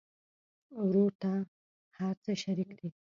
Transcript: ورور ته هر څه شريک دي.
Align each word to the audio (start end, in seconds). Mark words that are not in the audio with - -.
ورور 0.79 1.11
ته 1.21 1.31
هر 1.97 2.15
څه 2.23 2.31
شريک 2.43 2.69
دي. 2.79 2.89